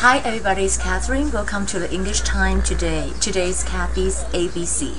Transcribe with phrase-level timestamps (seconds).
[0.00, 1.30] Hi everybody, it's Catherine.
[1.30, 3.12] Welcome to the English Time today.
[3.20, 4.96] Today's Kathy's ABC.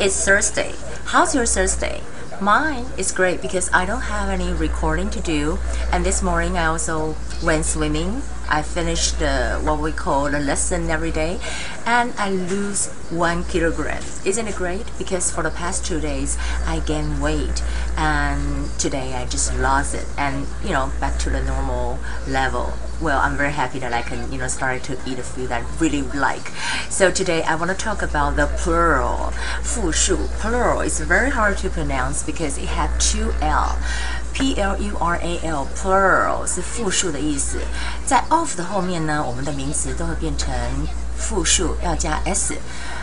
[0.00, 0.72] It's Thursday.
[1.04, 2.00] How's your Thursday?
[2.40, 5.58] Mine is great because I don't have any recording to do.
[5.92, 7.14] And this morning I also
[7.44, 8.22] went swimming.
[8.48, 11.38] I finished the what we call the lesson every day
[11.86, 14.02] and I lose one kilogram.
[14.24, 14.86] Isn't it great?
[14.98, 17.62] Because for the past two days I gained weight
[17.96, 23.20] and today I just lost it and you know back to the normal level well
[23.20, 25.78] i'm very happy that i can you know start to eat a food that i
[25.78, 26.48] really like
[26.90, 31.70] so today i want to talk about the plural 复数 plural is very hard to
[31.70, 33.78] pronounce because it has two l
[34.38, 37.58] P L U R A L plural 是复数的意思，
[38.06, 40.48] 在 of 的后面呢，我们的名词都会变成
[41.16, 42.54] 复数，要加 s。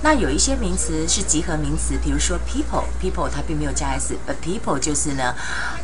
[0.00, 5.34] 那有一些名词是集合名词，比如说 people，people 它并没有加 s，but people 就是呢，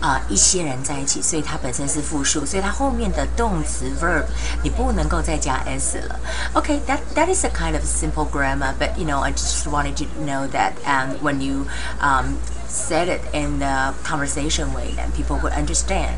[0.00, 4.24] 啊一些人在一起，所以它本身是复数，所以它后面的动词 verb
[4.62, 6.18] 你不能够再加 s 了。
[6.54, 10.72] OK，that that is a kind of simple grammar，but you know I just wanted to know that
[10.86, 11.66] and when you
[12.00, 12.38] um
[12.73, 16.15] said it in the conversation way, then people would understand.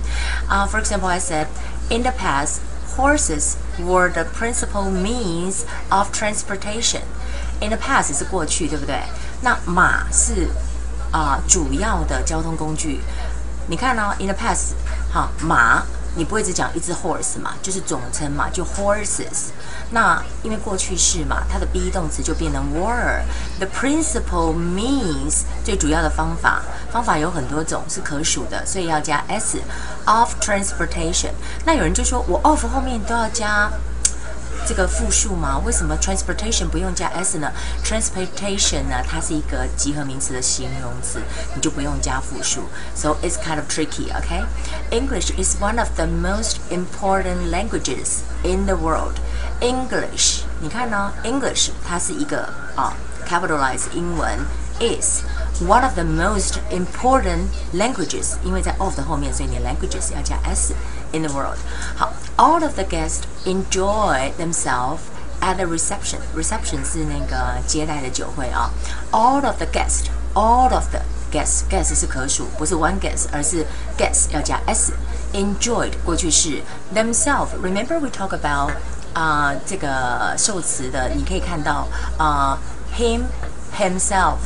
[0.50, 1.48] Uh, for example, I said,
[1.90, 2.62] in the past,
[2.98, 7.04] horses were the principal means of transportation.
[7.62, 9.02] In the past 是过去，对不对？
[9.42, 10.50] 那马是
[11.12, 13.02] 啊、呃、主要的交通工具。
[13.68, 14.74] 你看呢、哦、，in the past，
[15.12, 15.84] 好马，
[16.17, 19.51] 你不会只讲一只 horse 嘛，就是总称嘛，就 horses。
[19.91, 23.23] 那因为过去式嘛，它的 be 动词就变成 were。
[23.59, 29.59] The principal means 最主要的方法，方法有很多种是可数的，所以要加 s
[30.07, 31.33] of transportation。
[31.65, 33.71] 那有人就说我 of 后面都要加。
[34.68, 35.60] 这个复数吗？
[35.66, 37.52] 为什么 transportation 不用加 s 呢？
[37.84, 41.20] transportation 呢，它是一个集合名词的形容词，
[41.56, 42.70] 你就不用加复数。
[42.96, 44.46] So it's kind of tricky, okay?
[44.92, 49.16] English is one of the most important languages in the world.
[49.60, 51.12] English，你看呢？
[51.24, 52.94] English 它是一个啊
[53.28, 54.40] capitalize 英文
[54.80, 55.22] is
[55.62, 60.74] one of the most important languages，因为在 of 的后面，所以你 languages 要加 s
[61.12, 61.58] in the world.
[61.96, 65.00] 好，all of the guests enjoy themselves
[65.42, 66.18] at the reception.
[66.36, 68.72] Reception 是那个接待的酒会啊。
[69.12, 71.02] All of the guests, all of the
[71.32, 73.66] guests, guests 是可数，不是 one guest，而是
[73.98, 74.94] guests 要加 s.
[75.34, 76.62] Enjoyed 过去式
[76.94, 77.50] themselves.
[77.62, 78.72] Remember we talk about
[79.17, 81.89] 啊、这个受词的，你可以看到
[82.19, 82.59] 啊、
[82.95, 83.23] him,
[83.75, 84.37] himself.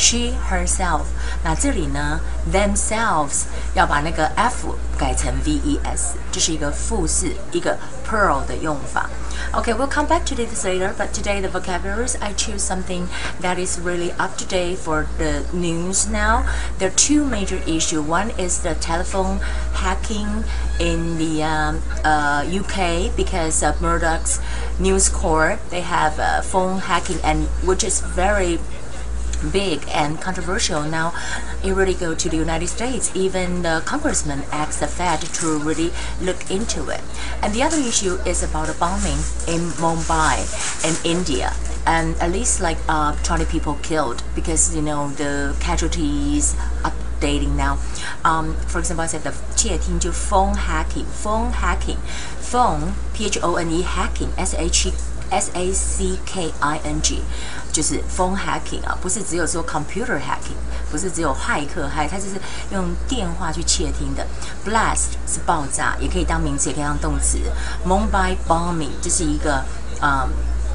[0.00, 1.02] She herself，
[1.42, 2.20] 那这里呢，
[2.52, 3.44] themselves
[3.74, 9.08] 要把那个 f 改成 v-e-s，这是一个复式，一个 plural 的用法。
[9.52, 13.06] Okay, we'll come back to this later, but today the vocabularies I choose something
[13.42, 16.44] that is really up to date for the news now.
[16.78, 18.00] There are two major issues.
[18.00, 19.40] One is the telephone
[19.74, 20.44] hacking
[20.78, 24.40] in the um, uh, UK because of Murdoch's
[24.78, 25.58] News Corp.
[25.70, 28.58] They have uh, phone hacking, and which is very
[29.52, 31.12] big and controversial now
[31.62, 35.90] it really go to the United States even the congressman asked the Fed to really
[36.20, 37.02] look into it
[37.42, 40.40] and the other issue is about a bombing in Mumbai
[40.84, 41.52] in India
[41.86, 47.78] and at least like uh, 20 people killed because you know the casualties updating now
[48.24, 51.98] um, for example I said the 窃听就 phone hacking phone hacking
[52.40, 56.79] phone P H O N E hacking S H E S A C K I
[56.83, 57.23] N G，
[57.71, 60.59] 就是 phone hacking 啊，不是只有说 computer hacking，
[60.91, 62.35] 不是只有骇客害，它就是
[62.71, 64.27] 用电话去窃听的。
[64.65, 67.39] Blast 是爆炸，也可以当名词，也可以当动词。
[67.87, 69.63] Mumbai bombing 就是一个
[70.01, 70.27] 啊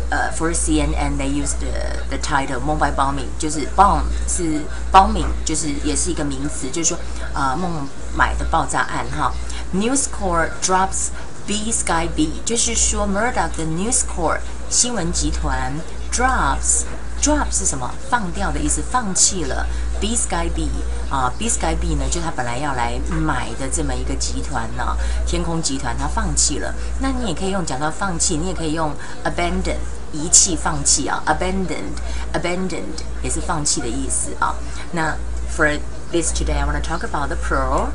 [0.08, 1.68] 呃、uh,，for CNN they use the
[2.08, 4.62] the title Mumbai bombing，就是 bomb 是
[4.92, 6.98] bombing，就是也是一个名词，就是说
[7.34, 7.86] 啊、呃、孟
[8.16, 9.32] 买的爆炸案哈。
[9.74, 11.08] News Corp drops
[11.46, 15.72] B Sky B，就是说 Murdoch 的 News Corp 新闻集团
[16.12, 16.82] drops
[17.22, 17.88] drops 是什么？
[18.10, 19.64] 放掉的意思，放弃了
[20.00, 20.68] B Sky B
[21.08, 26.74] 啊，B Sky B 呢，就他本来要来买的这么一个集团呢，天空集团，他放弃了。
[27.00, 28.92] 那你也可以用讲到放弃，你也可以用
[29.24, 29.76] abandon
[30.12, 31.96] 遗弃、放弃啊，abandoned
[32.32, 34.54] abandoned 也是放弃的意思啊。
[34.92, 35.16] 那
[35.56, 35.78] for
[36.10, 37.88] this today I want to talk about the pro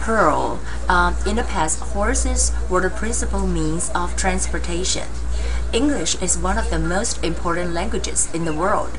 [0.00, 0.60] Pearl.
[0.88, 5.08] Um, in the past, horses were the principal means of transportation.
[5.72, 8.96] English is one of the most important languages in the world.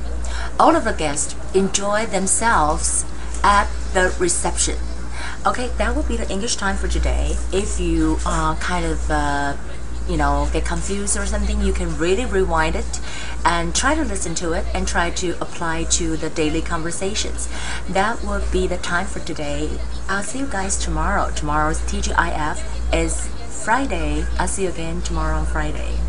[0.59, 3.05] All of the guests enjoy themselves
[3.43, 4.77] at the reception.
[5.45, 7.35] Okay, that will be the English time for today.
[7.53, 9.55] If you are kind of uh,
[10.09, 13.01] you know get confused or something you can really rewind it
[13.45, 17.49] and try to listen to it and try to apply to the daily conversations
[17.89, 19.69] that would be the time for today
[20.09, 23.29] i'll see you guys tomorrow tomorrow's tgif is
[23.67, 24.25] Friday.
[24.39, 26.06] I'll see you again tomorrow on Friday.